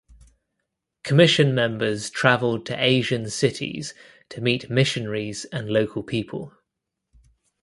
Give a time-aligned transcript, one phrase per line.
[1.03, 3.93] Commission members traveled to Asian cities
[4.29, 6.55] to meet missionaries and local people.